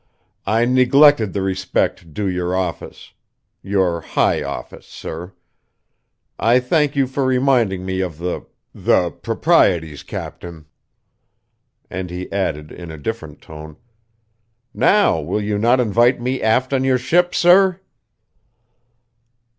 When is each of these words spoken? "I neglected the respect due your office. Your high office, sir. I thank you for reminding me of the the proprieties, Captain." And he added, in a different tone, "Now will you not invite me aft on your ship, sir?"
"I 0.47 0.65
neglected 0.65 1.31
the 1.31 1.43
respect 1.43 2.11
due 2.11 2.25
your 2.27 2.55
office. 2.55 3.13
Your 3.61 4.01
high 4.01 4.41
office, 4.41 4.87
sir. 4.87 5.33
I 6.39 6.59
thank 6.59 6.95
you 6.95 7.05
for 7.05 7.23
reminding 7.23 7.85
me 7.85 8.01
of 8.01 8.17
the 8.17 8.47
the 8.73 9.11
proprieties, 9.11 10.01
Captain." 10.01 10.65
And 11.87 12.09
he 12.09 12.31
added, 12.31 12.71
in 12.71 12.89
a 12.89 12.97
different 12.97 13.41
tone, 13.43 13.77
"Now 14.73 15.19
will 15.21 15.39
you 15.43 15.59
not 15.59 15.79
invite 15.79 16.19
me 16.19 16.41
aft 16.41 16.73
on 16.73 16.83
your 16.83 16.97
ship, 16.97 17.35
sir?" 17.35 17.79